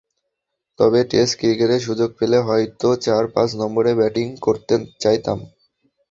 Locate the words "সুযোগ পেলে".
1.79-2.37